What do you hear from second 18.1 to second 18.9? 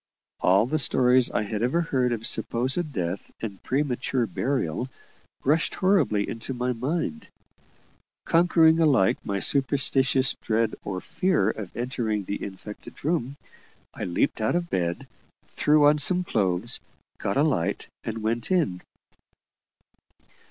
went in.